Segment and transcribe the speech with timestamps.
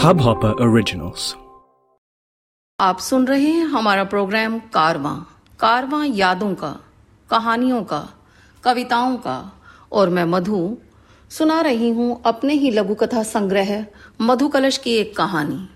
[0.00, 1.34] Hubhopper Originals.
[2.80, 5.16] आप सुन रहे हैं हमारा प्रोग्राम कारवां
[5.60, 6.80] कारवां यादों का,
[7.30, 8.08] कहानियों का,
[8.64, 9.52] कविताओं का।
[9.92, 10.76] और मैं मधु,
[11.30, 13.86] सुना रही हूँ अपने ही लघु कथा संग्रह
[14.20, 15.68] मधु कलश की एक कहानी।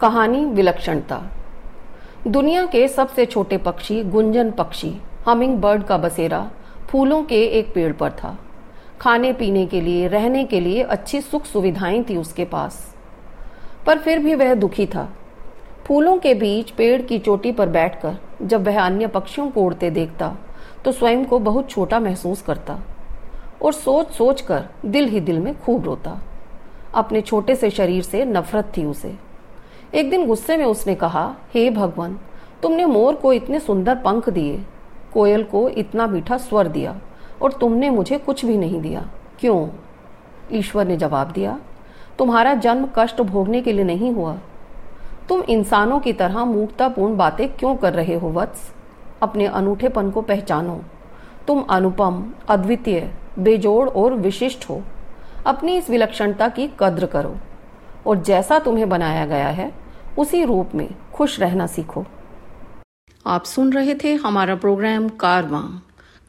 [0.00, 1.22] कहानी विलक्षणता।
[2.26, 6.50] दुनिया के सबसे छोटे पक्षी गुंजन पक्षी हमिंग बर्ड का बसेरा,
[6.90, 8.38] फूलों के एक पेड़ पर था।
[9.00, 12.96] खाने पीने के लिए, रहने के लिए अच्छी सुख सुविधाएँ थी उसके पास।
[13.86, 15.12] पर फिर भी वह दुखी था।
[15.84, 20.36] फूलों के बीच पेड़ की चोटी पर बैठकर जब वह अन्य पक्षियों को उड़ते देखता
[20.84, 22.78] तो स्वयं को बहुत छोटा महसूस करता
[23.62, 26.18] और सोच सोच कर दिल ही दिल में खूब रोता।
[26.94, 29.14] अपने छोटे से शरीर से नफरत थी उसे।
[29.94, 32.18] एक दिन गुस्से में उसने कहा, हे hey भगवान,
[32.62, 34.62] तुमने मोर को इतने सुंदर पंख दिए,
[35.14, 37.00] कोयल को इतना मीठा स्वर दिया
[37.42, 39.10] और तुमने मुझे कुछ भी नहीं दिया।
[39.40, 39.68] क्यों?
[40.52, 41.60] ईश्वर ने जवाब दिया,
[42.18, 44.38] तुम्हारा जन्म कष्ट भोगने के लिए नहीं हुआ।
[45.28, 48.74] तुम इंसानों की तरह मूर्खतापूर्ण बातें क्यों कर रहे हो, वत्स?
[49.22, 50.80] अपने अनूठेपन को पहचानो।
[51.48, 54.82] तुम अनुपम, अद्वितीय, बेजोड़ और विशिष्ट हो।
[55.46, 57.36] अपनी इस विलक्षणता की कद्र करो।
[58.06, 59.72] और जैसा तुम्हें बनाया गया है,
[60.18, 62.04] उसी रूप में खुश रहना सीखो।
[63.26, 65.87] आप सुन रहे थे हमारा प्रोग्राम कारवां।